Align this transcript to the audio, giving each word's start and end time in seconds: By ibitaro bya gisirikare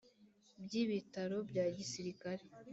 By 0.63 0.73
ibitaro 0.83 1.37
bya 1.49 1.65
gisirikare 1.77 2.43